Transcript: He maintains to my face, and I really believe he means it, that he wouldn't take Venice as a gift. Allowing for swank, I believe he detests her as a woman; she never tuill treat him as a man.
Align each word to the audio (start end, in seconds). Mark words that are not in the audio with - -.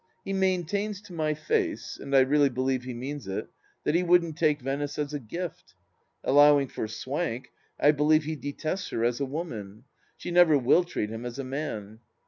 He 0.25 0.33
maintains 0.33 0.99
to 1.01 1.13
my 1.13 1.35
face, 1.35 1.95
and 1.99 2.15
I 2.15 2.21
really 2.21 2.49
believe 2.49 2.85
he 2.85 2.93
means 2.95 3.27
it, 3.27 3.49
that 3.83 3.93
he 3.93 4.01
wouldn't 4.01 4.35
take 4.35 4.59
Venice 4.59 4.97
as 4.97 5.13
a 5.13 5.19
gift. 5.19 5.75
Allowing 6.23 6.69
for 6.69 6.87
swank, 6.87 7.51
I 7.79 7.91
believe 7.91 8.23
he 8.23 8.35
detests 8.35 8.89
her 8.89 9.03
as 9.03 9.19
a 9.19 9.25
woman; 9.27 9.83
she 10.17 10.31
never 10.31 10.57
tuill 10.59 10.87
treat 10.87 11.11
him 11.11 11.23
as 11.23 11.37
a 11.37 11.43
man. 11.43 11.99